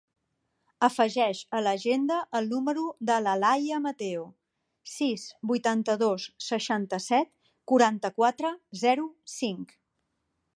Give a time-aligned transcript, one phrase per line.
[0.85, 4.23] Afegeix a l'agenda el número de l'Alaia Mateo:
[4.93, 7.31] sis, vuitanta-dos, seixanta-set,
[7.73, 8.53] quaranta-quatre,
[8.87, 9.07] zero,
[9.39, 9.77] cinc.